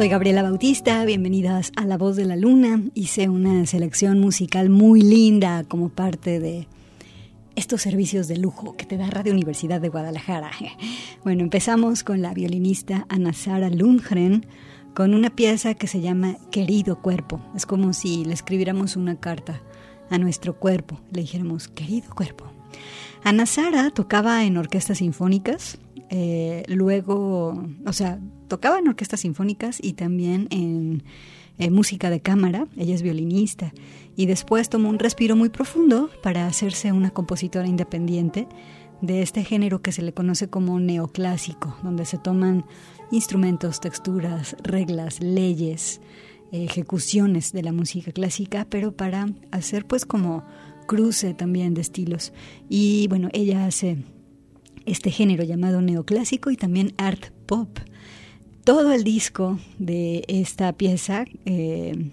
Soy 0.00 0.08
Gabriela 0.08 0.42
Bautista, 0.42 1.04
bienvenidas 1.04 1.72
a 1.76 1.84
La 1.84 1.98
Voz 1.98 2.16
de 2.16 2.24
la 2.24 2.34
Luna. 2.34 2.80
Hice 2.94 3.28
una 3.28 3.66
selección 3.66 4.18
musical 4.18 4.70
muy 4.70 5.02
linda 5.02 5.62
como 5.64 5.90
parte 5.90 6.40
de 6.40 6.66
estos 7.54 7.82
servicios 7.82 8.26
de 8.26 8.38
lujo 8.38 8.78
que 8.78 8.86
te 8.86 8.96
da 8.96 9.10
Radio 9.10 9.34
Universidad 9.34 9.78
de 9.78 9.90
Guadalajara. 9.90 10.52
Bueno, 11.22 11.42
empezamos 11.42 12.02
con 12.02 12.22
la 12.22 12.32
violinista 12.32 13.04
Ana 13.10 13.34
Sara 13.34 13.68
Lundgren 13.68 14.46
con 14.94 15.12
una 15.12 15.28
pieza 15.28 15.74
que 15.74 15.86
se 15.86 16.00
llama 16.00 16.38
Querido 16.50 17.02
Cuerpo. 17.02 17.38
Es 17.54 17.66
como 17.66 17.92
si 17.92 18.24
le 18.24 18.32
escribiéramos 18.32 18.96
una 18.96 19.16
carta 19.16 19.60
a 20.08 20.16
nuestro 20.16 20.58
cuerpo, 20.58 20.98
le 21.12 21.20
dijéramos 21.20 21.68
Querido 21.68 22.08
Cuerpo. 22.14 22.46
Ana 23.22 23.44
Sara 23.44 23.90
tocaba 23.90 24.46
en 24.46 24.56
orquestas 24.56 24.96
sinfónicas, 24.96 25.78
eh, 26.10 26.64
luego, 26.66 27.64
o 27.86 27.92
sea, 27.92 28.20
tocaba 28.48 28.78
en 28.78 28.88
orquestas 28.88 29.20
sinfónicas 29.20 29.78
y 29.82 29.94
también 29.94 30.48
en 30.50 31.02
música 31.72 32.10
de 32.10 32.20
cámara, 32.20 32.66
ella 32.76 32.94
es 32.94 33.02
violinista, 33.02 33.72
y 34.16 34.26
después 34.26 34.68
tomó 34.68 34.88
un 34.88 34.98
respiro 34.98 35.36
muy 35.36 35.50
profundo 35.50 36.10
para 36.22 36.46
hacerse 36.46 36.92
una 36.92 37.10
compositora 37.10 37.66
independiente 37.66 38.48
de 39.00 39.22
este 39.22 39.44
género 39.44 39.80
que 39.82 39.92
se 39.92 40.02
le 40.02 40.12
conoce 40.12 40.48
como 40.48 40.78
neoclásico, 40.78 41.76
donde 41.82 42.04
se 42.04 42.18
toman 42.18 42.64
instrumentos, 43.10 43.80
texturas, 43.80 44.56
reglas, 44.62 45.20
leyes, 45.20 46.00
ejecuciones 46.52 47.52
de 47.52 47.62
la 47.62 47.72
música 47.72 48.12
clásica, 48.12 48.66
pero 48.68 48.92
para 48.92 49.28
hacer 49.50 49.86
pues 49.86 50.04
como 50.04 50.44
cruce 50.86 51.34
también 51.34 51.74
de 51.74 51.80
estilos. 51.80 52.32
Y 52.68 53.06
bueno, 53.08 53.28
ella 53.32 53.66
hace 53.66 54.04
este 54.86 55.10
género 55.10 55.44
llamado 55.44 55.80
neoclásico 55.80 56.50
y 56.50 56.56
también 56.56 56.94
art 56.96 57.30
pop 57.46 57.78
todo 58.64 58.92
el 58.92 59.04
disco 59.04 59.58
de 59.78 60.24
esta 60.28 60.72
pieza, 60.74 61.24
eh, 61.44 62.10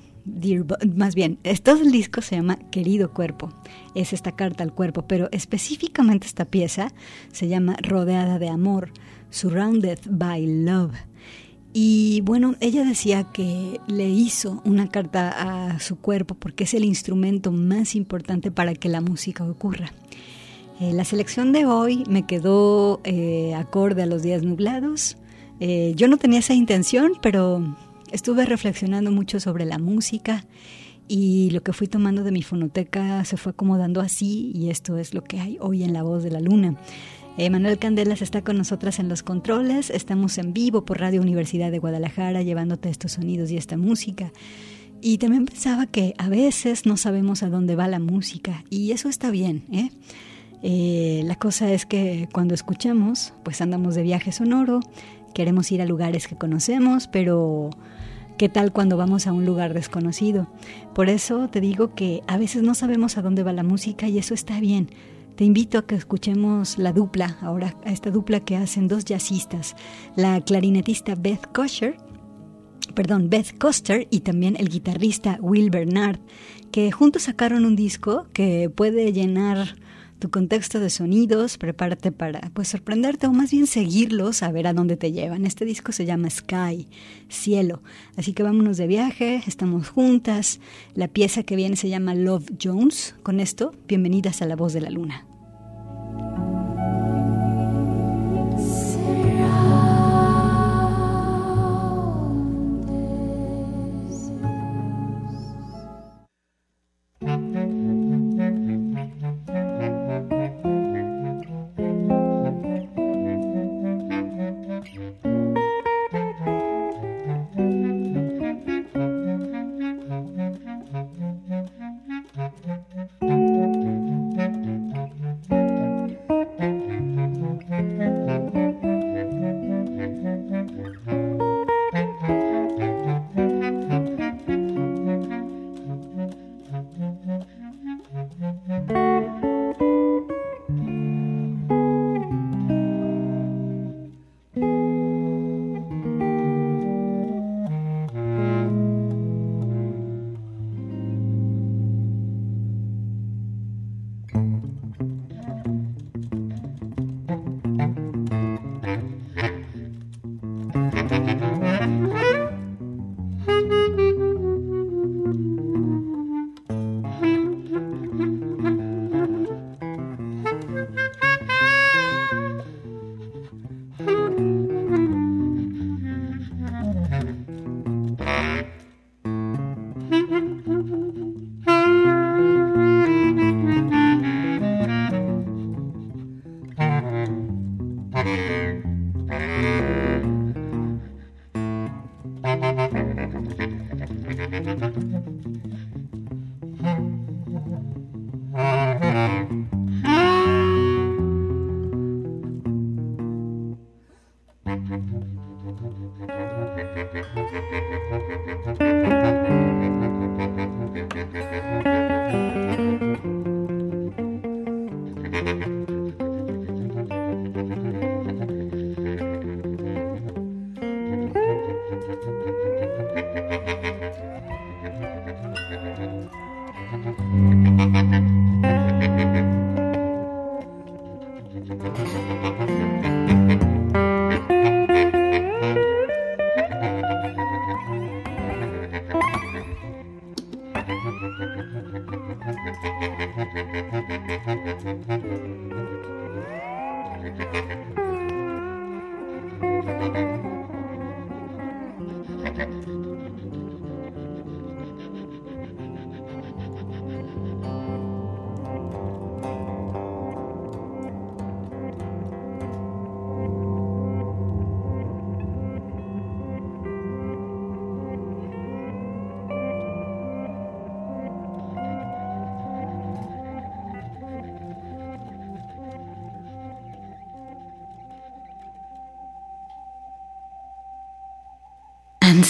más 0.95 1.15
bien, 1.15 1.37
todo 1.63 1.81
el 1.81 1.91
disco 1.91 2.21
se 2.21 2.35
llama 2.35 2.57
Querido 2.71 3.13
Cuerpo, 3.13 3.53
es 3.95 4.13
esta 4.13 4.31
carta 4.31 4.63
al 4.63 4.73
cuerpo, 4.73 5.03
pero 5.03 5.29
específicamente 5.31 6.27
esta 6.27 6.45
pieza 6.45 6.93
se 7.31 7.47
llama 7.47 7.77
Rodeada 7.81 8.39
de 8.39 8.49
Amor, 8.49 8.91
Surrounded 9.29 9.99
by 10.09 10.63
Love. 10.63 10.95
Y 11.73 12.21
bueno, 12.21 12.55
ella 12.59 12.83
decía 12.83 13.25
que 13.31 13.79
le 13.87 14.09
hizo 14.09 14.61
una 14.65 14.89
carta 14.89 15.69
a 15.69 15.79
su 15.79 15.97
cuerpo 15.97 16.33
porque 16.33 16.63
es 16.63 16.73
el 16.73 16.85
instrumento 16.85 17.51
más 17.51 17.93
importante 17.93 18.49
para 18.51 18.73
que 18.73 18.89
la 18.89 19.01
música 19.01 19.43
ocurra. 19.43 19.91
Eh, 20.79 20.93
la 20.93 21.03
selección 21.05 21.53
de 21.53 21.65
hoy 21.65 22.03
me 22.07 22.27
quedó 22.27 23.01
eh, 23.03 23.55
acorde 23.55 24.03
a 24.03 24.05
los 24.05 24.21
días 24.21 24.43
nublados, 24.43 25.17
eh, 25.59 25.93
yo 25.95 26.07
no 26.07 26.17
tenía 26.17 26.39
esa 26.39 26.53
intención, 26.53 27.13
pero 27.21 27.75
estuve 28.11 28.45
reflexionando 28.45 29.11
mucho 29.11 29.39
sobre 29.39 29.65
la 29.65 29.79
música 29.79 30.45
y 31.07 31.49
lo 31.49 31.63
que 31.63 31.73
fui 31.73 31.87
tomando 31.87 32.23
de 32.23 32.31
mi 32.31 32.43
fonoteca 32.43 33.25
se 33.25 33.37
fue 33.37 33.53
acomodando 33.53 34.01
así 34.01 34.51
y 34.53 34.69
esto 34.69 34.97
es 34.97 35.15
lo 35.15 35.23
que 35.23 35.39
hay 35.39 35.57
hoy 35.61 35.83
en 35.83 35.93
La 35.93 36.03
Voz 36.03 36.23
de 36.23 36.31
la 36.31 36.41
Luna. 36.41 36.75
Manuel 37.51 37.77
Candelas 37.77 38.23
está 38.23 38.41
con 38.43 38.57
nosotras 38.57 38.97
en 38.97 39.09
los 39.09 39.21
controles, 39.21 39.91
estamos 39.91 40.39
en 40.39 40.53
vivo 40.53 40.85
por 40.85 40.99
Radio 40.99 41.21
Universidad 41.21 41.69
de 41.69 41.77
Guadalajara 41.77 42.41
llevándote 42.41 42.89
estos 42.89 43.11
sonidos 43.11 43.51
y 43.51 43.57
esta 43.57 43.77
música. 43.77 44.31
Y 45.01 45.19
también 45.19 45.45
pensaba 45.45 45.85
que 45.85 46.15
a 46.17 46.29
veces 46.29 46.87
no 46.87 46.97
sabemos 46.97 47.43
a 47.43 47.49
dónde 47.49 47.75
va 47.75 47.87
la 47.87 47.99
música 47.99 48.63
y 48.71 48.91
eso 48.91 49.07
está 49.07 49.29
bien. 49.29 49.63
¿eh? 49.71 49.91
Eh, 50.63 51.21
la 51.25 51.35
cosa 51.35 51.71
es 51.71 51.85
que 51.85 52.27
cuando 52.31 52.53
escuchamos, 52.53 53.33
pues 53.43 53.61
andamos 53.61 53.95
de 53.95 54.03
viaje 54.03 54.31
sonoro, 54.31 54.79
queremos 55.33 55.71
ir 55.71 55.81
a 55.81 55.85
lugares 55.85 56.27
que 56.27 56.35
conocemos, 56.35 57.07
pero 57.07 57.69
¿qué 58.37 58.49
tal 58.49 58.71
cuando 58.71 58.97
vamos 58.97 59.27
a 59.27 59.33
un 59.33 59.45
lugar 59.45 59.73
desconocido? 59.73 60.47
Por 60.95 61.09
eso 61.09 61.47
te 61.49 61.61
digo 61.61 61.93
que 61.93 62.21
a 62.27 62.37
veces 62.37 62.63
no 62.63 62.73
sabemos 62.73 63.17
a 63.17 63.21
dónde 63.21 63.43
va 63.43 63.53
la 63.53 63.63
música 63.63 64.07
y 64.07 64.17
eso 64.17 64.33
está 64.33 64.59
bien. 64.59 64.89
Te 65.35 65.43
invito 65.43 65.77
a 65.77 65.85
que 65.85 65.93
escuchemos 65.93 66.79
la 66.79 66.93
dupla, 66.93 67.37
ahora 67.41 67.75
a 67.85 67.91
esta 67.91 68.09
dupla 68.09 68.39
que 68.39 68.55
hacen 68.55 68.87
dos 68.87 69.05
jazzistas, 69.05 69.75
la 70.15 70.41
clarinetista 70.41 71.13
Beth 71.13 71.51
Kosher, 71.53 71.97
perdón, 72.95 73.29
Beth 73.29 73.55
Coster 73.59 74.07
y 74.09 74.21
también 74.21 74.55
el 74.57 74.69
guitarrista 74.69 75.37
Will 75.39 75.69
Bernard, 75.69 76.19
que 76.71 76.91
juntos 76.91 77.23
sacaron 77.23 77.65
un 77.65 77.75
disco 77.75 78.25
que 78.33 78.71
puede 78.73 79.13
llenar 79.13 79.75
tu 80.19 80.29
contexto 80.29 80.79
de 80.79 80.89
sonidos, 80.89 81.57
prepárate 81.57 82.11
para 82.11 82.41
pues 82.53 82.67
sorprenderte 82.69 83.27
o 83.27 83.33
más 83.33 83.51
bien 83.51 83.67
seguirlos 83.67 84.43
a 84.43 84.51
ver 84.51 84.67
a 84.67 84.73
dónde 84.73 84.97
te 84.97 85.11
llevan. 85.11 85.45
Este 85.45 85.65
disco 85.65 85.91
se 85.91 86.05
llama 86.05 86.29
Sky, 86.29 86.87
cielo. 87.29 87.81
Así 88.15 88.33
que 88.33 88.43
vámonos 88.43 88.77
de 88.77 88.87
viaje, 88.87 89.43
estamos 89.47 89.89
juntas. 89.89 90.59
La 90.95 91.07
pieza 91.07 91.43
que 91.43 91.55
viene 91.55 91.75
se 91.75 91.89
llama 91.89 92.15
Love 92.15 92.51
Jones. 92.61 93.15
Con 93.23 93.39
esto, 93.39 93.73
bienvenidas 93.87 94.41
a 94.41 94.45
La 94.45 94.55
Voz 94.55 94.73
de 94.73 94.81
la 94.81 94.89
Luna. 94.89 95.25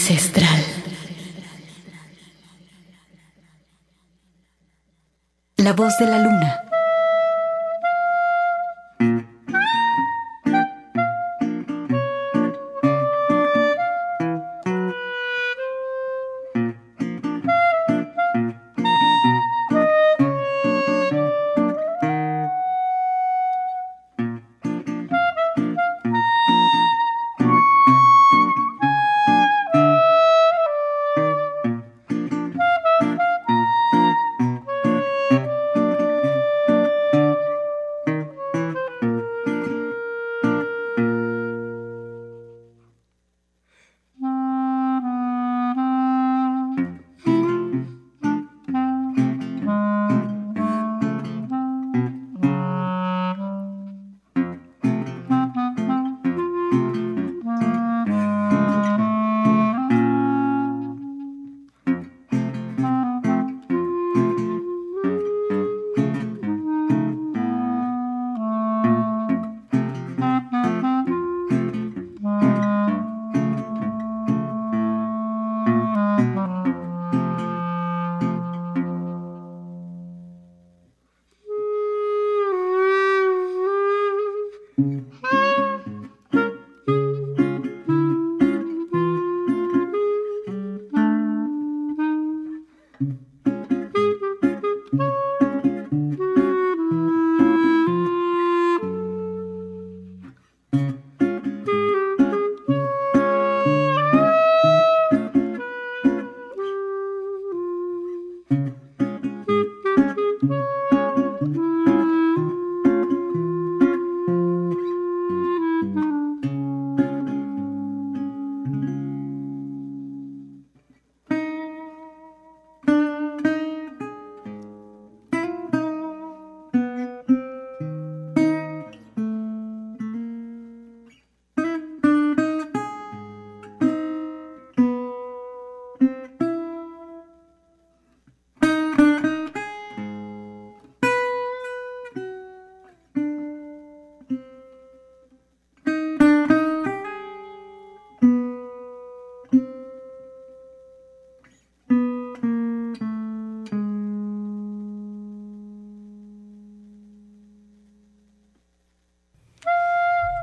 Ancestral. 0.09 0.63
La 5.57 5.73
voz 5.73 5.97
de 5.97 6.05
la 6.05 6.19
luna. 6.19 6.66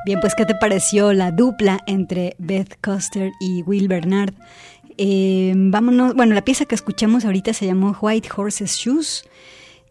Bien, 0.05 0.21
pues 0.21 0.35
¿qué 0.35 0.45
te 0.45 0.55
pareció 0.55 1.15
la 1.15 1.31
dupla 1.31 1.81
entre 1.87 2.37
Beth 2.39 2.79
Coster 2.83 3.33
y 3.41 3.63
Will 3.63 3.89
Bernard? 3.89 4.35
Eh, 4.99 5.55
vámonos, 5.57 6.15
bueno, 6.15 6.35
la 6.35 6.45
pieza 6.45 6.67
que 6.67 6.75
escuchamos 6.75 7.25
ahorita 7.25 7.55
se 7.55 7.65
llamó 7.65 7.97
White 7.99 8.29
Horses 8.37 8.77
Shoes. 8.77 9.25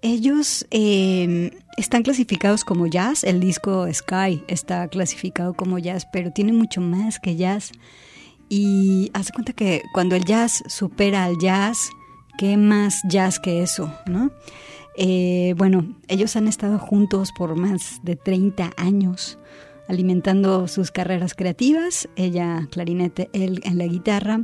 Ellos 0.04 0.68
eh, 0.70 1.58
están 1.78 2.04
clasificados 2.04 2.64
como 2.64 2.86
jazz, 2.86 3.24
el 3.24 3.40
disco 3.40 3.92
Sky 3.92 4.44
está 4.48 4.88
clasificado 4.88 5.56
como 5.56 5.80
jazz, 5.80 6.06
pero 6.14 6.32
tiene 6.32 6.54
mucho 6.54 6.80
más 6.80 7.20
que 7.20 7.36
jazz. 7.36 7.72
Y 8.50 9.10
hace 9.16 9.34
cuenta 9.34 9.54
que 9.54 9.82
cuando 9.94 10.16
el 10.16 10.26
jazz 10.26 10.62
supera 10.68 11.24
al 11.24 11.40
jazz, 11.40 11.90
¿qué 12.38 12.56
más 12.56 13.02
jazz 13.10 13.40
que 13.40 13.64
eso? 13.64 13.92
¿no? 14.06 14.30
Eh, 14.96 15.56
bueno, 15.58 15.96
ellos 16.08 16.36
han 16.36 16.48
estado 16.48 16.78
juntos 16.78 17.32
por 17.36 17.56
más 17.56 18.00
de 18.04 18.16
30 18.16 18.74
años 18.78 19.40
alimentando 19.88 20.68
sus 20.68 20.92
carreras 20.92 21.34
creativas, 21.34 22.10
ella 22.16 22.68
clarinete, 22.72 23.30
él 23.34 23.62
en 23.64 23.78
la 23.78 23.86
guitarra. 23.86 24.42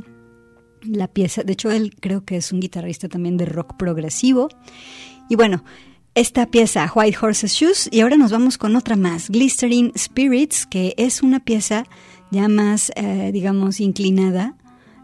La 0.82 1.08
pieza, 1.08 1.42
de 1.42 1.52
hecho 1.52 1.70
él 1.70 1.94
creo 2.00 2.24
que 2.24 2.36
es 2.36 2.52
un 2.52 2.60
guitarrista 2.60 3.08
también 3.08 3.36
de 3.36 3.44
rock 3.44 3.76
progresivo. 3.76 4.48
Y 5.28 5.36
bueno, 5.36 5.62
esta 6.14 6.46
pieza 6.46 6.90
White 6.94 7.18
Horses 7.20 7.52
Shoes 7.52 7.88
y 7.92 8.00
ahora 8.00 8.16
nos 8.16 8.32
vamos 8.32 8.58
con 8.58 8.74
otra 8.76 8.96
más, 8.96 9.28
Glistering 9.30 9.92
Spirits, 9.96 10.66
que 10.66 10.94
es 10.96 11.22
una 11.22 11.40
pieza 11.40 11.84
ya 12.30 12.48
más, 12.48 12.90
eh, 12.96 13.30
digamos, 13.32 13.80
inclinada 13.80 14.56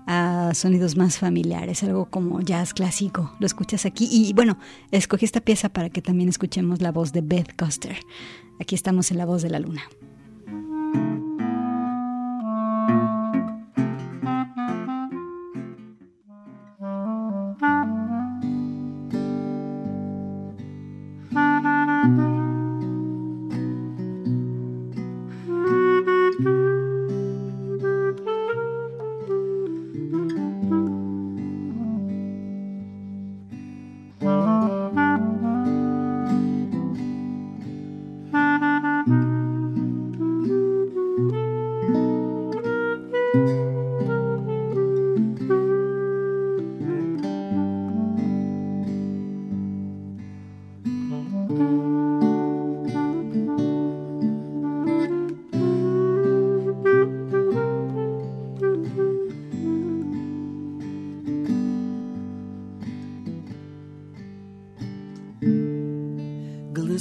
a 0.06 0.52
sonidos 0.54 0.96
más 0.96 1.18
familiares, 1.18 1.82
algo 1.82 2.06
como 2.06 2.40
jazz 2.40 2.72
clásico. 2.72 3.32
Lo 3.40 3.46
escuchas 3.46 3.86
aquí 3.86 4.08
y 4.10 4.32
bueno, 4.32 4.58
escogí 4.92 5.24
esta 5.24 5.40
pieza 5.40 5.68
para 5.68 5.90
que 5.90 6.02
también 6.02 6.28
escuchemos 6.28 6.80
la 6.80 6.92
voz 6.92 7.12
de 7.12 7.20
Beth 7.20 7.56
Coster. 7.56 7.96
Aquí 8.60 8.74
estamos 8.74 9.10
en 9.10 9.18
La 9.18 9.26
Voz 9.26 9.42
de 9.42 9.50
la 9.50 9.58
Luna. 9.58 9.82
Thank 10.96 11.40
you. 11.40 11.55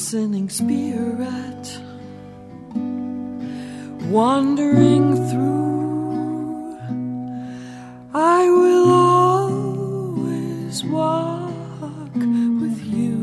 Glistening 0.05 0.47
spirit 0.50 1.65
wandering 4.12 5.15
through. 5.29 6.77
I 8.13 8.47
will 8.47 8.91
always 8.91 10.83
walk 10.83 12.13
with 12.13 12.85
you. 12.85 13.17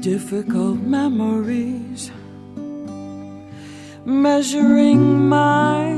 Difficult 0.00 0.78
memories 0.78 2.12
measuring 4.04 5.28
mine 5.28 5.91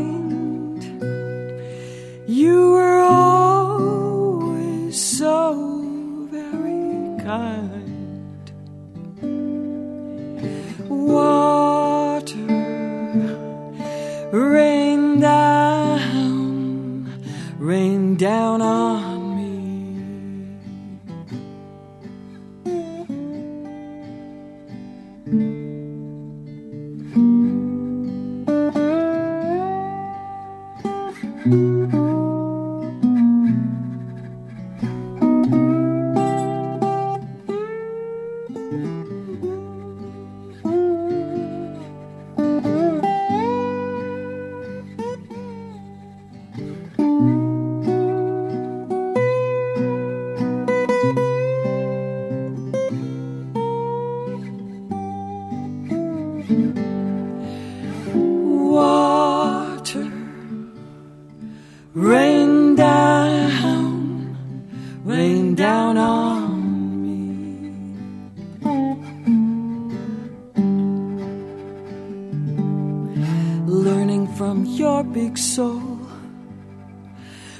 from 74.54 74.66
your 74.66 75.02
big 75.02 75.36
soul 75.36 75.98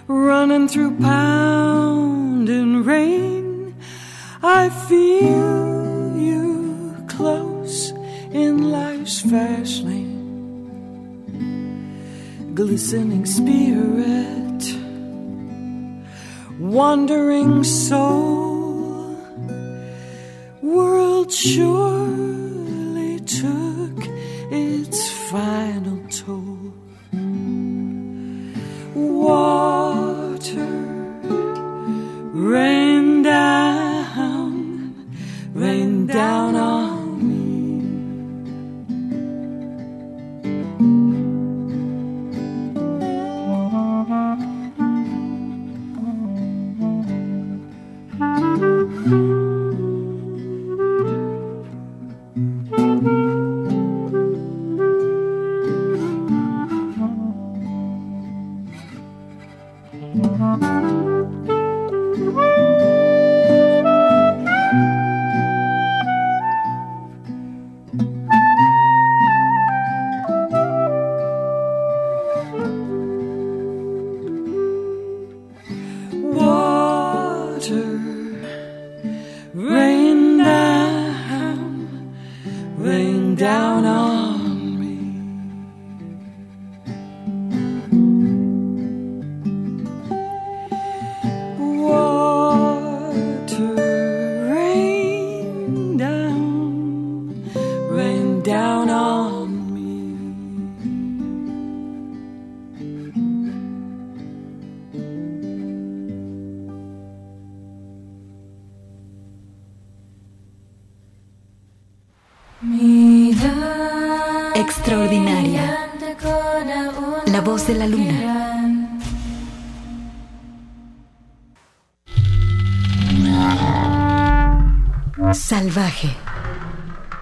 running 0.06 0.68
through 0.68 0.96
pounding 1.00 2.84
rain. 2.84 3.74
I 4.44 4.68
feel 4.88 6.16
you 6.16 6.94
close 7.08 7.90
in 8.30 8.70
life's 8.70 9.22
fast 9.22 9.82
lane, 9.82 10.70
glistening 12.54 13.26
spirit, 13.26 14.62
wandering 16.60 17.64
soul, 17.64 19.18
world 20.62 21.32
sure 21.32 22.43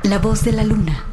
La 0.02 0.18
voz 0.18 0.42
de 0.44 0.52
la 0.52 0.64
luna. 0.64 1.11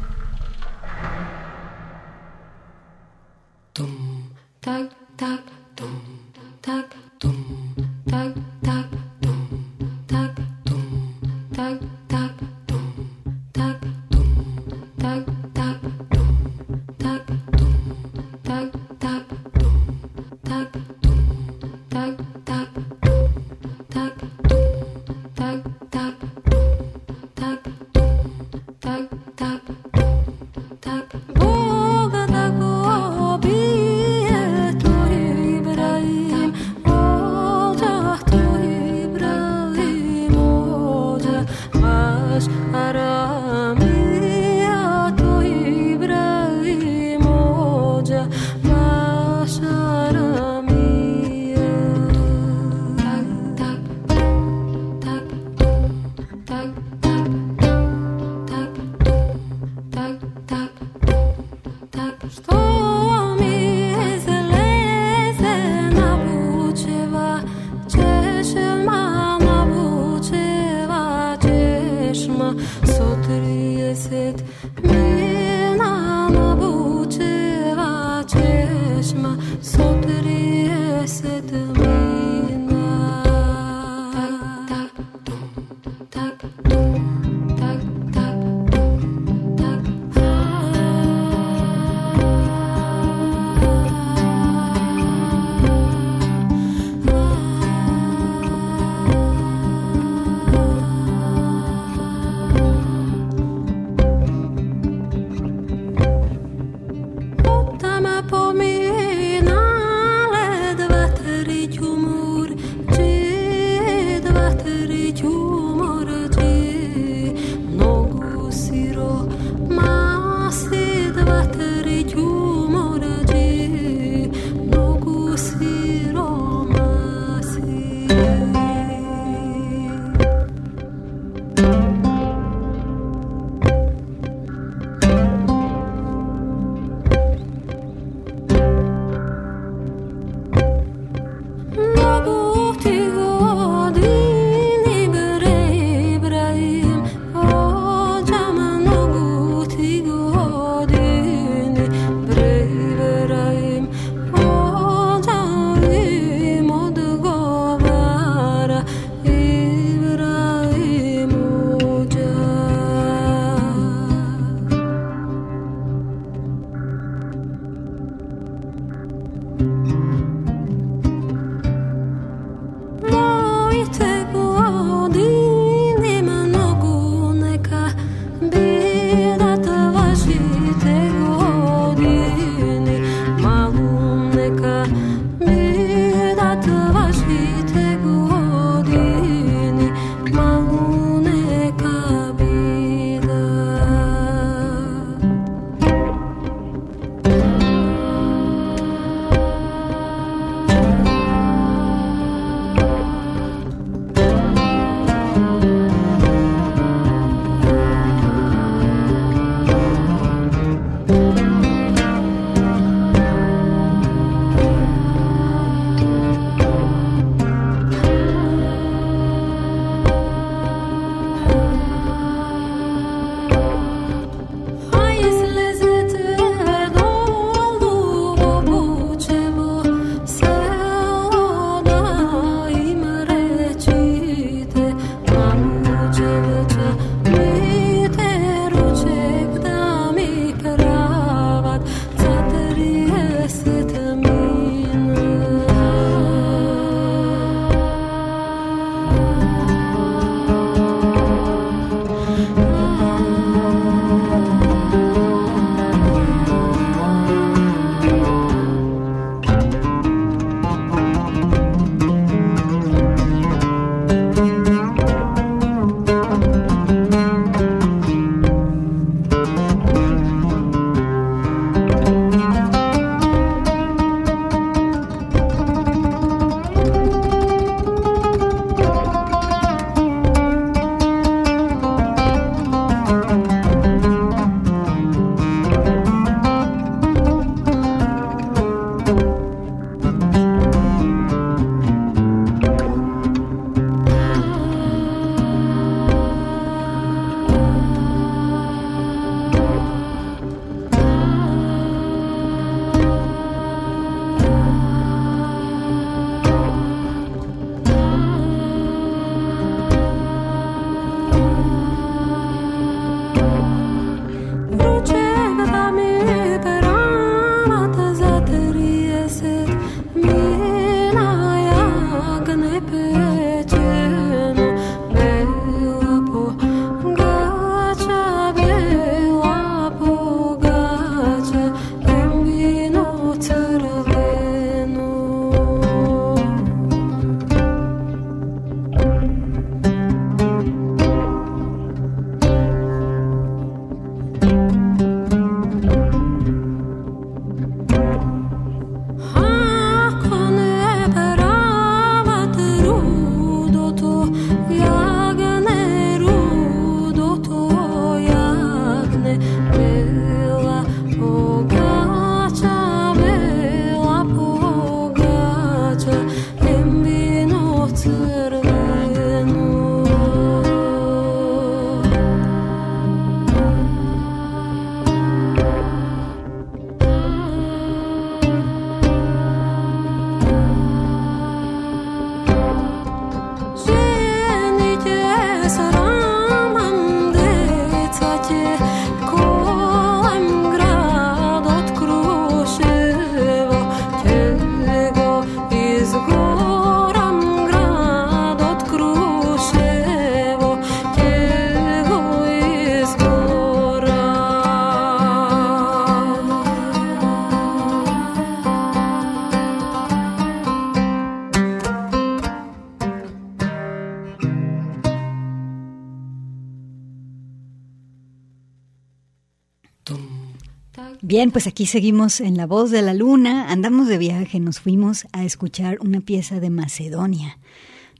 Bien, 421.40 421.52
pues 421.52 421.66
aquí 421.66 421.86
seguimos 421.86 422.42
en 422.42 422.58
La 422.58 422.66
Voz 422.66 422.90
de 422.90 423.00
la 423.00 423.14
Luna, 423.14 423.70
andamos 423.70 424.08
de 424.08 424.18
viaje, 424.18 424.60
nos 424.60 424.78
fuimos 424.78 425.26
a 425.32 425.42
escuchar 425.42 425.96
una 426.02 426.20
pieza 426.20 426.60
de 426.60 426.68
Macedonia. 426.68 427.56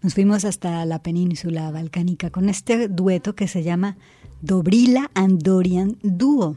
Nos 0.00 0.14
fuimos 0.14 0.46
hasta 0.46 0.86
la 0.86 1.02
península 1.02 1.70
balcánica 1.70 2.30
con 2.30 2.48
este 2.48 2.88
dueto 2.88 3.34
que 3.34 3.46
se 3.46 3.62
llama 3.62 3.98
Dobrila 4.40 5.10
and 5.12 5.42
Dorian 5.42 5.98
Duo. 6.02 6.56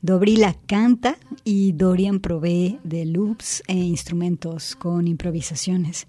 Dobrila 0.00 0.56
canta 0.64 1.18
y 1.44 1.72
Dorian 1.72 2.20
provee 2.20 2.78
de 2.82 3.04
loops 3.04 3.62
e 3.66 3.74
instrumentos 3.74 4.76
con 4.76 5.06
improvisaciones. 5.06 6.06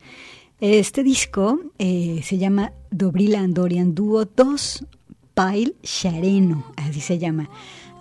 Este 0.61 1.03
disco 1.03 1.59
eh, 1.79 2.21
se 2.23 2.38
llama 2.38 2.71
Dobrila 2.91 3.41
and 3.41 3.53
Dorian 3.53 3.93
Duo 3.93 4.23
2 4.23 4.85
Pile 5.35 5.75
Shareno, 5.83 6.63
así 6.77 7.01
se 7.01 7.19
llama. 7.19 7.49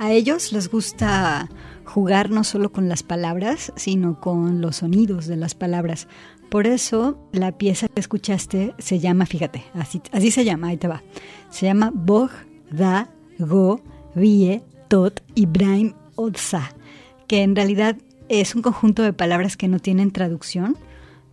A 0.04 0.12
ellos 0.12 0.52
les 0.52 0.70
gusta 0.70 1.48
jugar 1.86 2.28
no 2.28 2.44
solo 2.44 2.70
con 2.70 2.90
las 2.90 3.02
palabras, 3.02 3.72
sino 3.74 4.20
con 4.20 4.60
los 4.60 4.76
sonidos 4.76 5.26
de 5.26 5.36
las 5.36 5.54
palabras. 5.54 6.08
Por 6.50 6.66
eso 6.66 7.16
la 7.32 7.52
pieza 7.52 7.88
que 7.88 8.00
escuchaste 8.00 8.74
se 8.76 8.98
llama, 8.98 9.24
fíjate, 9.24 9.64
así, 9.72 10.30
se 10.30 10.44
llama, 10.44 10.68
ahí 10.68 10.76
te 10.76 10.88
va. 10.88 11.02
Se 11.48 11.64
llama 11.64 11.90
Bog, 11.94 12.28
Da, 12.70 13.08
Go, 13.38 13.80
Vie, 14.14 14.62
Tot 14.88 15.22
y 15.34 15.46
Braim 15.46 15.94
Odsa, 16.16 16.74
que 17.26 17.40
en 17.40 17.56
realidad 17.56 17.96
es 18.28 18.54
un 18.54 18.60
conjunto 18.60 19.02
de 19.02 19.14
palabras 19.14 19.56
que 19.56 19.68
no 19.68 19.78
tienen 19.78 20.10
traducción, 20.10 20.76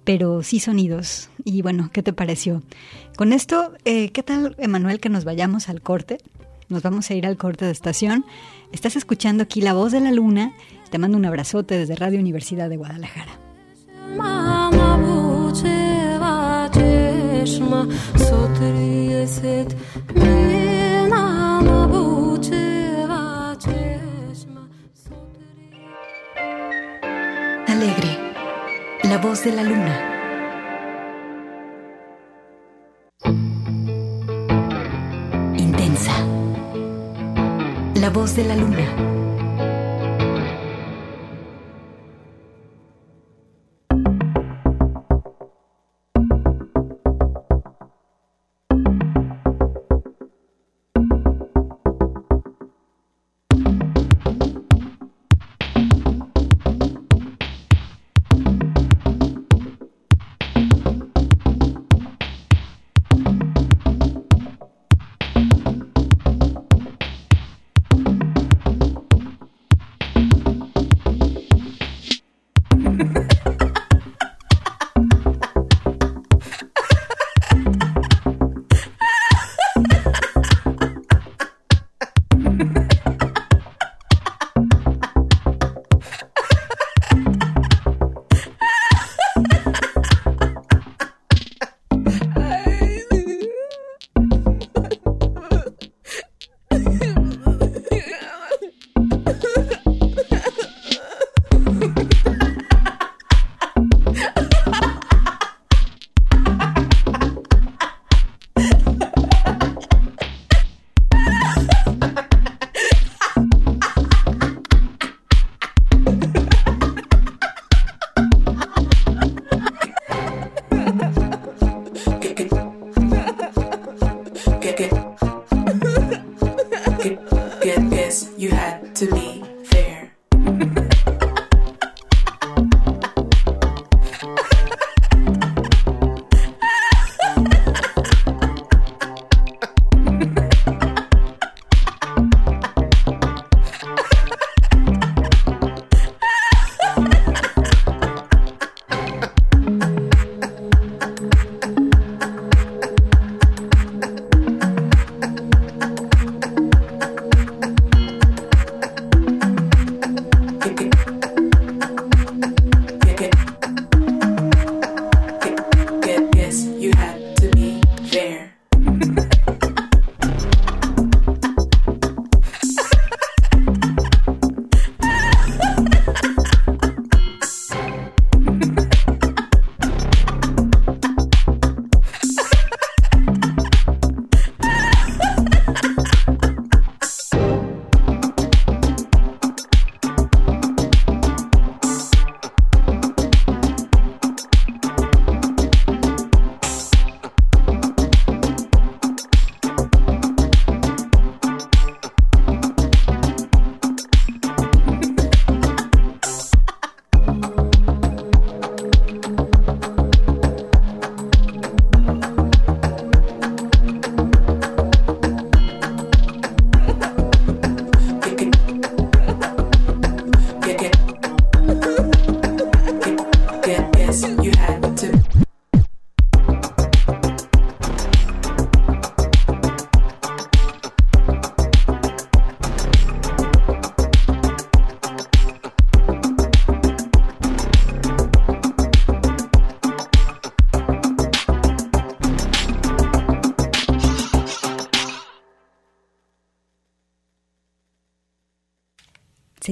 pero 0.05 0.43
sí 0.43 0.62
sonidos. 0.62 1.29
Y 1.43 1.62
bueno, 1.62 1.89
¿qué 1.91 2.03
te 2.03 2.13
pareció? 2.13 2.63
Con 3.17 3.34
esto, 3.34 3.73
eh, 3.84 4.12
¿qué 4.12 4.23
tal, 4.23 4.55
Emanuel, 4.60 5.01
que 5.01 5.10
nos 5.10 5.25
vayamos 5.25 5.67
al 5.67 5.81
corte? 5.81 6.19
Nos 6.71 6.84
vamos 6.84 7.12
a 7.12 7.13
ir 7.13 7.25
al 7.25 7.36
corte 7.36 7.65
de 7.65 7.71
estación. 7.71 8.23
Estás 8.71 8.95
escuchando 8.95 9.43
aquí 9.43 9.60
La 9.60 9.73
Voz 9.73 9.91
de 9.91 9.99
la 9.99 10.10
Luna. 10.10 10.53
Te 10.89 10.97
mando 10.97 11.17
un 11.17 11.25
abrazote 11.25 11.77
desde 11.77 11.97
Radio 11.97 12.17
Universidad 12.21 12.69
de 12.69 12.77
Guadalajara. 12.77 13.38
Alegre, 27.67 28.17
la 29.03 29.17
voz 29.17 29.43
de 29.43 29.51
la 29.51 29.63
luna. 29.63 30.11
La 38.01 38.09
voz 38.09 38.35
de 38.35 38.43
la 38.43 38.55
luna. 38.55 39.20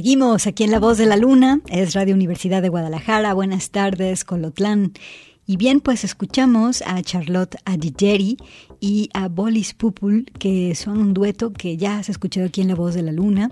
Seguimos 0.09 0.47
aquí 0.47 0.63
en 0.63 0.71
La 0.71 0.79
Voz 0.79 0.97
de 0.97 1.05
la 1.05 1.17
Luna, 1.17 1.61
es 1.67 1.93
Radio 1.93 2.15
Universidad 2.15 2.63
de 2.63 2.69
Guadalajara. 2.69 3.31
Buenas 3.35 3.69
tardes, 3.69 4.25
Colotlán. 4.25 4.93
Y 5.45 5.55
bien, 5.55 5.81
pues 5.81 6.03
escuchamos 6.03 6.81
a 6.81 6.99
Charlotte 7.03 7.57
Adigeri 7.63 8.37
y 8.79 9.11
a 9.13 9.27
Bolis 9.27 9.75
Pupul, 9.75 10.25
que 10.39 10.73
son 10.73 10.97
un 10.97 11.13
dueto 11.13 11.53
que 11.53 11.77
ya 11.77 12.01
se 12.01 12.09
ha 12.11 12.13
escuchado 12.13 12.47
aquí 12.47 12.61
en 12.61 12.69
La 12.69 12.73
Voz 12.73 12.95
de 12.95 13.03
la 13.03 13.11
Luna. 13.11 13.51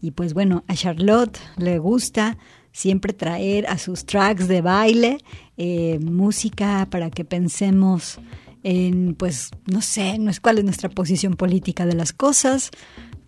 Y 0.00 0.12
pues 0.12 0.32
bueno, 0.32 0.62
a 0.68 0.76
Charlotte 0.76 1.40
le 1.56 1.80
gusta 1.80 2.38
siempre 2.70 3.12
traer 3.12 3.66
a 3.66 3.76
sus 3.76 4.06
tracks 4.06 4.46
de 4.46 4.60
baile 4.60 5.18
eh, 5.56 5.98
música 5.98 6.86
para 6.88 7.10
que 7.10 7.24
pensemos 7.24 8.20
en, 8.62 9.16
pues, 9.16 9.50
no 9.66 9.82
sé, 9.82 10.18
no 10.18 10.30
es 10.30 10.38
cuál 10.38 10.58
es 10.58 10.64
nuestra 10.64 10.88
posición 10.88 11.34
política 11.34 11.84
de 11.84 11.94
las 11.94 12.12
cosas, 12.12 12.70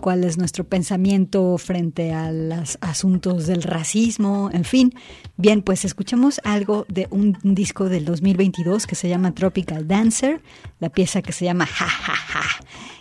cuál 0.01 0.25
es 0.25 0.39
nuestro 0.39 0.65
pensamiento 0.65 1.59
frente 1.59 2.13
a 2.13 2.33
los 2.33 2.79
asuntos 2.81 3.47
del 3.47 3.63
racismo, 3.63 4.51
en 4.53 4.65
fin. 4.65 4.95
Bien, 5.37 5.63
pues 5.63 5.85
escuchamos 5.85 6.41
algo 6.45 6.87
de 6.89 7.09
un, 7.11 7.37
disco 7.43 7.89
del 7.89 8.05
2022 8.05 8.87
que 8.87 8.95
se 8.95 9.09
llama 9.09 9.35
Tropical 9.35 9.87
Dancer, 9.87 10.41
la 10.81 10.89
pieza 10.89 11.23
que 11.23 11.33
se 11.33 11.45
llama 11.45 11.67
Ja 11.67 11.87
Ja 11.87 12.15
Ja. 12.15 12.43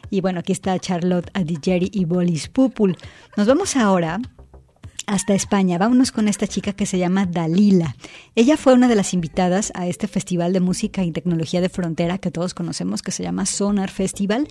Y 0.09 0.21
bueno, 0.21 0.39
aquí 0.39 0.51
está 0.51 0.77
Charlotte 0.79 1.29
Adigeri 1.33 1.89
y 1.91 2.05
Bolis 2.05 2.47
Pupul. 2.47 2.97
Nos 3.35 3.47
vamos 3.47 3.75
ahora 3.75 4.19
hasta 5.07 5.33
España. 5.33 5.79
Vámonos 5.79 6.11
con 6.11 6.27
esta 6.27 6.45
chica 6.45 6.73
que 6.73 6.85
se 6.85 6.99
llama 6.99 7.25
Dalila. 7.25 7.95
Ella 8.35 8.57
fue 8.57 8.73
una 8.73 8.87
de 8.87 8.95
las 8.95 9.13
invitadas 9.13 9.71
a 9.73 9.87
este 9.87 10.07
Festival 10.07 10.53
de 10.53 10.59
Música 10.59 11.03
y 11.03 11.11
Tecnología 11.11 11.61
de 11.61 11.69
Frontera 11.69 12.19
que 12.19 12.29
todos 12.29 12.53
conocemos, 12.53 13.01
que 13.01 13.11
se 13.11 13.23
llama 13.23 13.45
Sonar 13.45 13.89
Festival. 13.89 14.47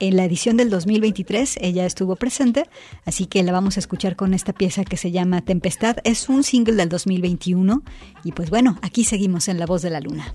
En 0.00 0.16
la 0.16 0.24
edición 0.24 0.56
del 0.56 0.68
2023 0.68 1.58
ella 1.60 1.86
estuvo 1.86 2.16
presente, 2.16 2.64
así 3.04 3.26
que 3.26 3.42
la 3.42 3.52
vamos 3.52 3.76
a 3.76 3.80
escuchar 3.80 4.16
con 4.16 4.34
esta 4.34 4.52
pieza 4.52 4.84
que 4.84 4.96
se 4.96 5.10
llama 5.10 5.42
Tempestad. 5.42 5.98
Es 6.04 6.28
un 6.28 6.42
single 6.42 6.74
del 6.74 6.88
2021 6.88 7.82
y 8.24 8.32
pues 8.32 8.50
bueno, 8.50 8.78
aquí 8.82 9.04
seguimos 9.04 9.48
en 9.48 9.58
La 9.58 9.66
Voz 9.66 9.82
de 9.82 9.90
la 9.90 10.00
Luna. 10.00 10.34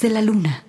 De 0.00 0.10
la 0.10 0.22
luna. 0.22 0.65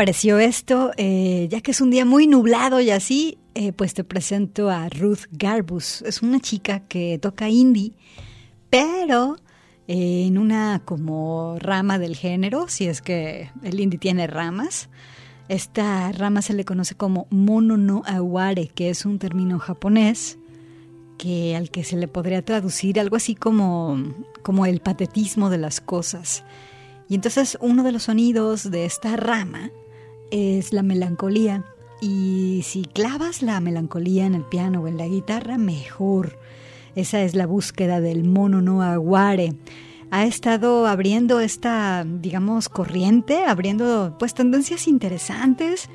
Pareció 0.00 0.38
esto? 0.38 0.92
Eh, 0.96 1.46
ya 1.50 1.60
que 1.60 1.72
es 1.72 1.82
un 1.82 1.90
día 1.90 2.06
muy 2.06 2.26
nublado 2.26 2.80
y 2.80 2.88
así, 2.88 3.36
eh, 3.54 3.74
pues 3.74 3.92
te 3.92 4.02
presento 4.02 4.70
a 4.70 4.88
Ruth 4.88 5.26
Garbus. 5.30 6.00
Es 6.00 6.22
una 6.22 6.40
chica 6.40 6.80
que 6.88 7.18
toca 7.18 7.50
indie, 7.50 7.92
pero 8.70 9.36
eh, 9.88 10.24
en 10.26 10.38
una 10.38 10.80
como 10.86 11.58
rama 11.58 11.98
del 11.98 12.16
género, 12.16 12.66
si 12.66 12.86
es 12.86 13.02
que 13.02 13.50
el 13.62 13.78
indie 13.78 13.98
tiene 13.98 14.26
ramas. 14.26 14.88
Esta 15.48 16.10
rama 16.12 16.40
se 16.40 16.54
le 16.54 16.64
conoce 16.64 16.94
como 16.94 17.26
mono 17.28 17.76
no 17.76 18.02
aware, 18.06 18.68
que 18.68 18.88
es 18.88 19.04
un 19.04 19.18
término 19.18 19.58
japonés 19.58 20.38
que 21.18 21.54
al 21.56 21.70
que 21.70 21.84
se 21.84 21.98
le 21.98 22.08
podría 22.08 22.42
traducir 22.42 22.98
algo 22.98 23.16
así 23.16 23.34
como, 23.34 24.02
como 24.40 24.64
el 24.64 24.80
patetismo 24.80 25.50
de 25.50 25.58
las 25.58 25.82
cosas. 25.82 26.42
Y 27.06 27.16
entonces 27.16 27.58
uno 27.60 27.82
de 27.82 27.92
los 27.92 28.04
sonidos 28.04 28.70
de 28.70 28.86
esta 28.86 29.16
rama 29.16 29.70
es 30.30 30.72
la 30.72 30.82
melancolía. 30.82 31.64
Y 32.00 32.62
si 32.64 32.84
clavas 32.84 33.42
la 33.42 33.60
melancolía 33.60 34.26
en 34.26 34.34
el 34.34 34.44
piano 34.44 34.82
o 34.82 34.88
en 34.88 34.96
la 34.96 35.06
guitarra, 35.06 35.58
mejor. 35.58 36.38
Esa 36.94 37.22
es 37.22 37.34
la 37.34 37.46
búsqueda 37.46 38.00
del 38.00 38.24
mono 38.24 38.62
no 38.62 38.82
aguare. 38.82 39.54
Ha 40.10 40.24
estado 40.24 40.86
abriendo 40.86 41.40
esta, 41.40 42.04
digamos, 42.04 42.68
corriente, 42.68 43.44
abriendo 43.44 44.16
pues 44.18 44.34
tendencias 44.34 44.88
interesantes 44.88 45.88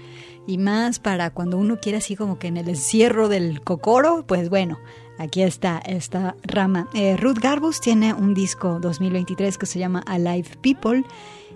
y 0.48 0.58
más 0.58 1.00
para 1.00 1.32
cuando 1.32 1.58
uno 1.58 1.80
quiere 1.80 1.98
así 1.98 2.16
como 2.16 2.40
que 2.40 2.48
en 2.48 2.58
el 2.58 2.70
encierro 2.70 3.28
del 3.28 3.62
cocoro, 3.62 4.26
pues 4.28 4.50
bueno, 4.50 4.78
aquí 5.18 5.42
está 5.42 5.80
esta 5.80 6.36
rama. 6.44 6.88
Eh, 6.94 7.18
Ruth 7.18 7.40
Garbus 7.40 7.82
tiene 7.82 8.14
un 8.14 8.34
disco 8.34 8.80
2023 8.80 9.58
que 9.58 9.66
se 9.66 9.80
llama 9.80 10.04
Alive 10.06 10.50
People 10.62 11.04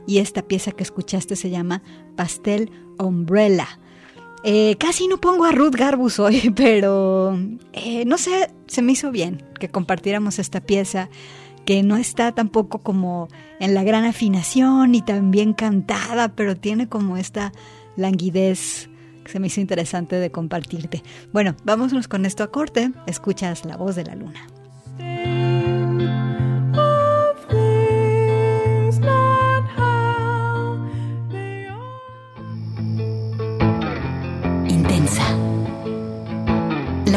y 0.08 0.20
esta 0.20 0.42
pieza 0.44 0.72
que 0.72 0.84
escuchaste 0.84 1.36
se 1.36 1.50
llama 1.50 1.82
Pastel 2.16 2.72
Umbrella. 2.98 3.68
Eh, 4.44 4.78
casi 4.80 5.08
no 5.08 5.20
pongo 5.20 5.46
a 5.46 5.52
Ruth 5.52 5.76
Garbus 5.76 6.20
hoy, 6.20 6.52
pero 6.56 7.38
eh, 7.74 8.06
no 8.06 8.18
sé, 8.18 8.52
se 8.68 8.82
me 8.82 8.94
hizo 8.94 9.12
bien 9.12 9.44
que 9.60 9.70
compartiéramos 9.70 10.40
esta 10.40 10.62
pieza 10.62 11.10
que 11.66 11.84
no 11.84 11.98
está 11.98 12.32
tampoco 12.32 12.80
como 12.80 13.28
en 13.60 13.76
la 13.76 13.84
gran 13.84 14.06
afinación 14.06 14.96
y 14.96 15.02
tan 15.02 15.30
bien 15.30 15.54
cantada, 15.54 16.30
pero 16.30 16.56
tiene 16.56 16.88
como 16.88 17.18
esta 17.18 17.52
languidez 17.96 18.90
que 19.24 19.32
se 19.32 19.40
me 19.40 19.48
hizo 19.48 19.62
interesante 19.62 20.16
de 20.16 20.32
compartirte. 20.32 21.04
Bueno, 21.32 21.56
vámonos 21.66 22.08
con 22.08 22.26
esto 22.26 22.44
a 22.44 22.52
corte. 22.52 22.92
Escuchas 23.06 23.66
la 23.66 23.78
voz 23.78 23.96
de 23.96 24.06
la 24.06 24.16
luna. 24.16 24.48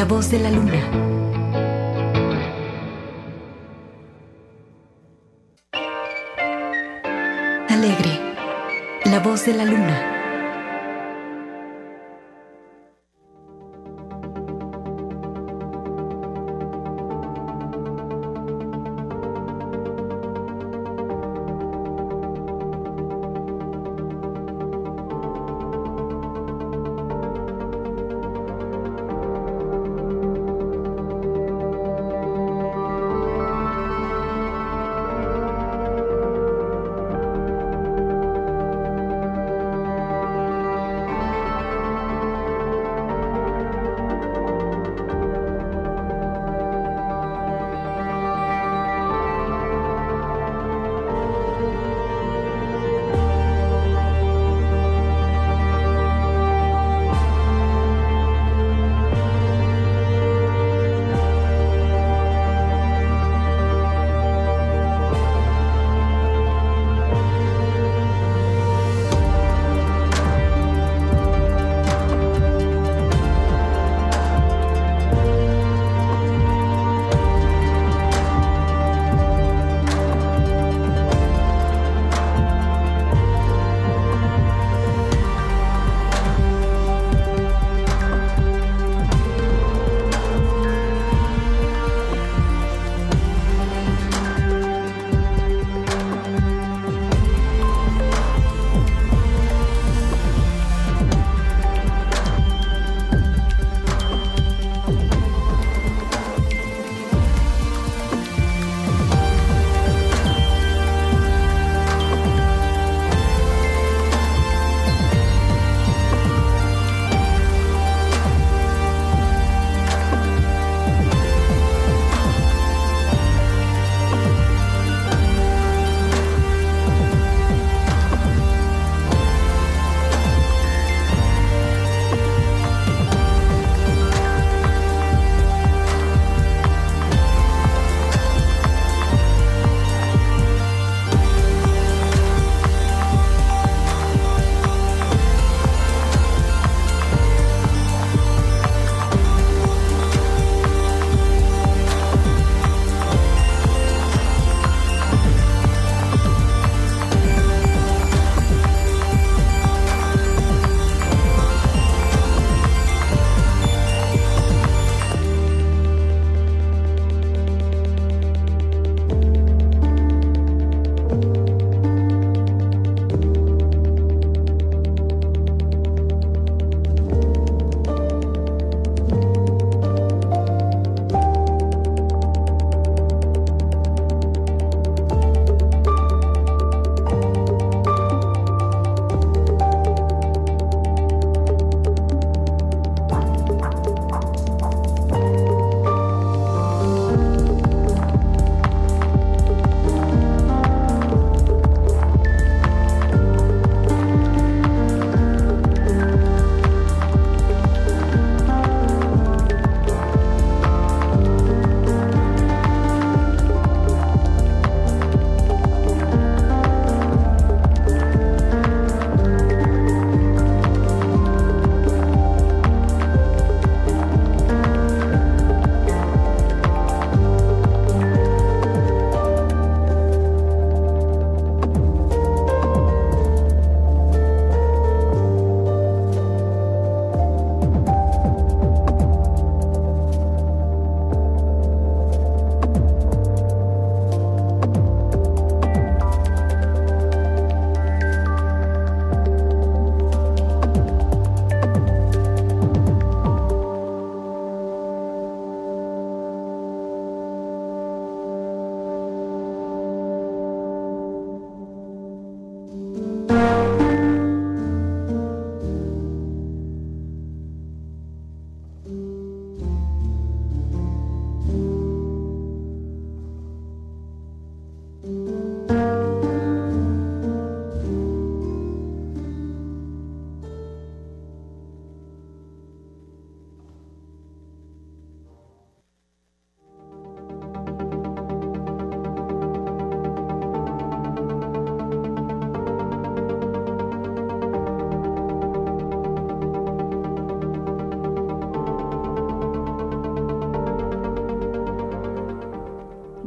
La 0.03 0.09
voz 0.09 0.29
de 0.31 0.37
la 0.37 0.51
luna. 0.51 0.81
Alegre. 7.69 8.19
La 9.05 9.19
voz 9.19 9.45
de 9.45 9.53
la 9.53 9.63
luna. 9.63 10.12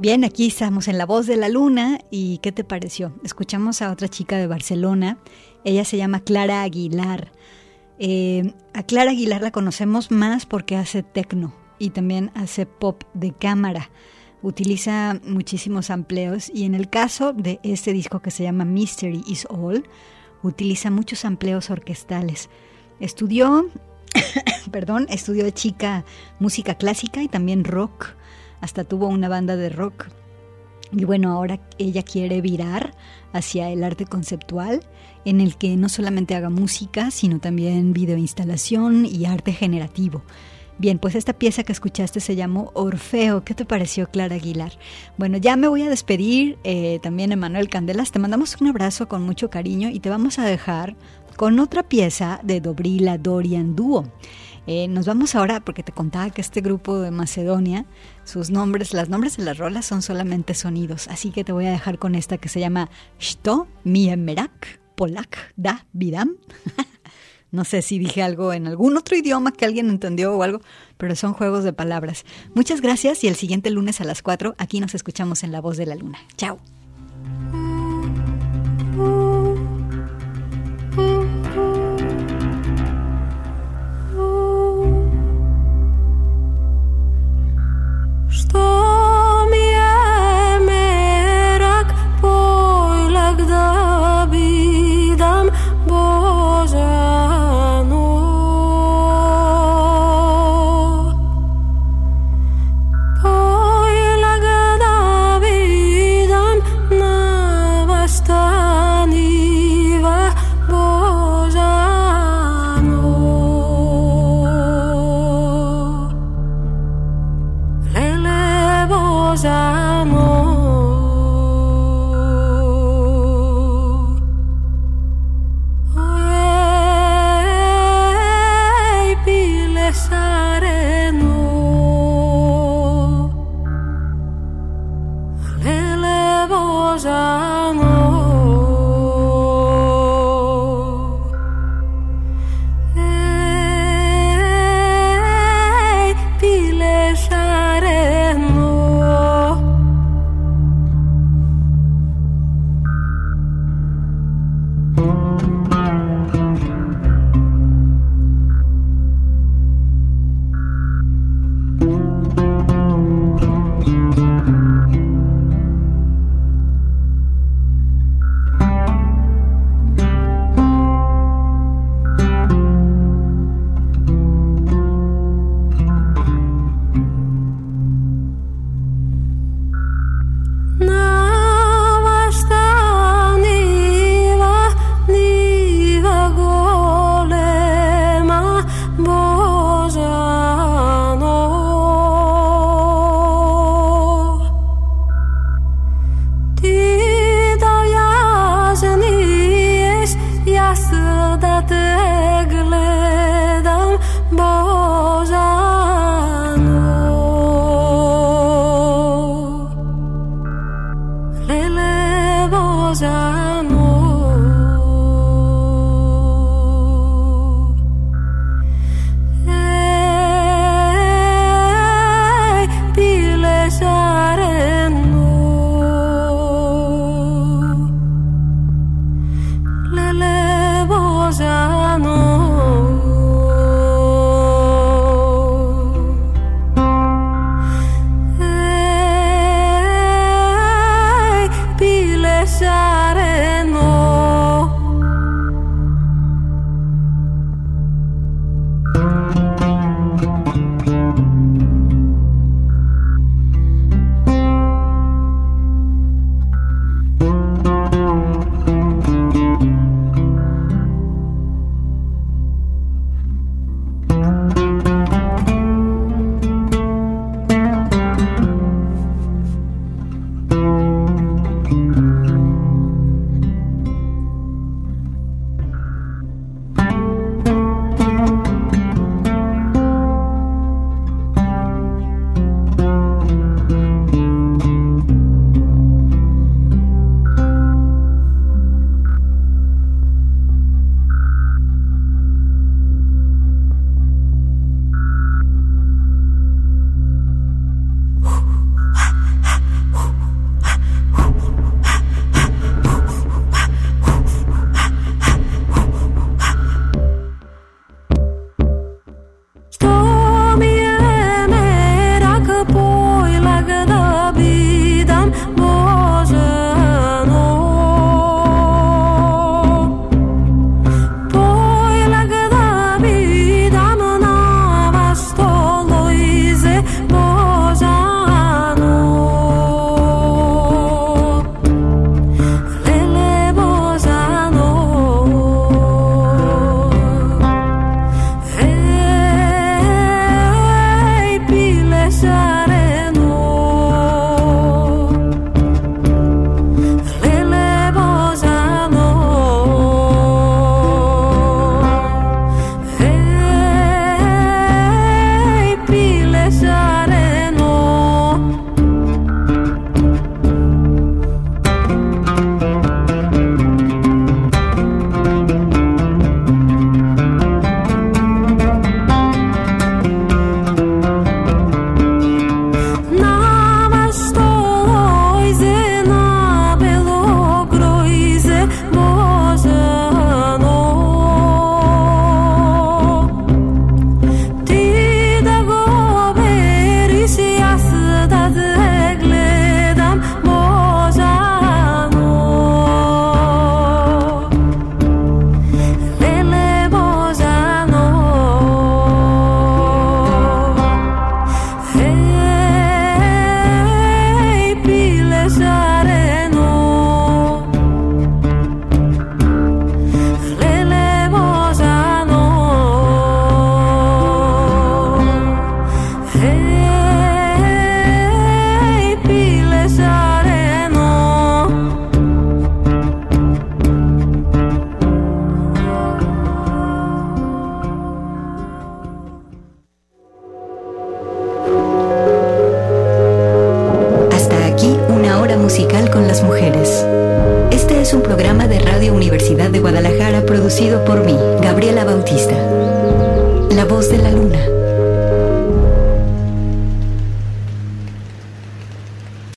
Bien, 0.07 0.23
aquí 0.23 0.47
estamos 0.47 0.87
en 0.87 0.99
La 0.99 1.05
Voz 1.05 1.27
de 1.27 1.37
la 1.37 1.49
Luna 1.49 1.99
y 2.13 2.39
¿qué 2.39 2.53
te 2.53 2.63
pareció? 2.63 3.13
Escuchamos 3.25 3.83
a 3.83 3.91
otra 3.91 4.07
chica 4.07 4.37
de 4.37 4.47
Barcelona, 4.47 5.19
ella 5.65 5.85
se 5.85 5.97
llama 5.97 6.21
Clara 6.21 6.63
Aguilar. 6.63 7.33
Eh, 7.99 8.55
a 8.73 8.85
Clara 8.85 9.11
Aguilar 9.11 9.43
la 9.43 9.51
conocemos 9.51 10.13
más 10.13 10.47
porque 10.47 10.77
hace 10.77 11.03
tecno 11.03 11.53
y 11.81 11.91
también 11.91 12.31
hace 12.37 12.67
pop 12.67 13.03
de 13.15 13.33
cámara. 13.33 13.91
Utiliza 14.43 15.19
muchísimos 15.25 15.91
amplios 15.91 16.53
y 16.55 16.67
en 16.67 16.77
el 16.77 16.89
caso 16.89 17.33
de 17.33 17.59
este 17.65 17.93
disco 17.93 18.23
que 18.23 18.31
se 18.31 18.45
llama 18.45 18.65
Mystery 18.65 19.25
is 19.27 19.45
All, 19.51 19.89
utiliza 20.45 20.89
muchos 20.89 21.25
amplios 21.25 21.69
orquestales. 21.69 22.49
Estudió, 23.01 23.71
perdón, 24.71 25.09
estudió 25.11 25.43
de 25.43 25.53
chica 25.53 26.05
música 26.39 26.77
clásica 26.77 27.25
y 27.25 27.29
también 27.29 27.65
rock. 27.65 28.15
Hasta 28.61 28.85
tuvo 28.85 29.09
una 29.09 29.29
banda 29.29 29.57
de 29.57 29.69
rock. 29.69 30.09
Y 30.93 31.05
bueno, 31.05 31.33
ahora 31.33 31.61
ella 31.79 32.03
quiere 32.03 32.41
virar 32.41 32.95
hacia 33.33 33.71
el 33.71 33.83
arte 33.83 34.07
conceptual, 34.07 34.81
en 35.25 35.41
el 35.41 35.57
que 35.57 35.77
no 35.77 35.89
solamente 35.89 36.35
haga 36.35 36.49
música, 36.49 37.11
sino 37.11 37.41
también 37.41 37.93
videoinstalación 37.93 39.05
y 39.05 39.27
arte 39.27 39.53
generativo. 39.53 40.23
Bien, 40.79 40.99
pues 40.99 41.15
esta 41.15 41.33
pieza 41.33 41.65
que 41.65 41.73
escuchaste 41.73 42.21
se 42.21 42.37
llamó 42.37 42.71
Orfeo. 42.75 43.45
¿Qué 43.45 43.55
te 43.55 43.65
pareció, 43.65 44.11
Clara 44.11 44.35
Aguilar? 44.35 44.73
Bueno, 45.17 45.39
ya 45.39 45.57
me 45.57 45.69
voy 45.69 45.83
a 45.83 45.89
despedir. 45.89 46.59
Eh, 46.65 46.99
también, 47.03 47.33
Emanuel 47.33 47.71
Candelas, 47.71 48.13
te 48.13 48.19
mandamos 48.19 48.61
un 48.61 48.67
abrazo 48.69 49.09
con 49.09 49.23
mucho 49.23 49.49
cariño 49.49 49.89
y 49.89 50.01
te 50.01 50.11
vamos 50.11 50.39
a 50.39 50.45
dejar 50.45 50.95
con 51.37 51.59
otra 51.61 51.83
pieza 51.83 52.41
de 52.43 52.61
Dobrila 52.61 53.17
Dorian 53.17 53.75
Duo. 53.75 54.05
Eh, 54.67 54.89
nos 54.89 55.07
vamos 55.07 55.35
ahora 55.35 55.61
porque 55.61 55.83
te 55.83 55.93
contaba 55.93 56.31
que 56.31 56.41
este 56.41 56.61
grupo 56.61 56.99
de 56.99 57.11
Macedonia, 57.11 57.87
sus 58.25 58.51
nombres, 58.51 58.93
las 58.93 59.09
nombres 59.09 59.37
de 59.37 59.45
las 59.45 59.59
rolas 59.59 59.87
son 59.87 60.03
solamente 60.03 60.55
sonidos, 60.55 61.09
así 61.09 61.31
que 61.31 61.45
te 61.45 61.53
voy 61.53 61.67
a 61.67 61.71
dejar 61.71 61.99
con 61.99 62.15
esta 62.15 62.39
que 62.39 62.49
se 62.49 62.61
llama 62.61 62.91
Sto 63.21 63.69
Miemerak 63.85 64.81
Polak 64.97 65.53
Da 65.57 65.87
Vidam. 65.93 66.37
No 67.53 67.65
sé 67.65 67.81
si 67.81 67.99
dije 67.99 68.23
algo 68.23 68.53
en 68.53 68.67
algún 68.67 68.97
otro 68.97 69.17
idioma 69.17 69.53
que 69.53 69.65
alguien 69.65 69.89
entendió 69.89 70.35
o 70.35 70.43
algo, 70.43 70.61
pero 70.99 71.15
son 71.15 71.33
juegos 71.33 71.65
de 71.65 71.73
palabras. 71.73 72.25
Muchas 72.55 72.81
gracias 72.81 73.23
y 73.25 73.29
el 73.29 73.37
siguiente 73.37 73.71
lunes 73.71 74.01
a 74.01 74.05
las 74.05 74.21
4 74.21 74.57
aquí 74.59 74.81
nos 74.81 74.95
escuchamos 74.95 75.43
en 75.45 75.53
La 75.53 75.61
Voz 75.61 75.77
de 75.77 75.87
la 75.87 75.95
Luna. 75.95 76.19
Chao. 76.37 76.59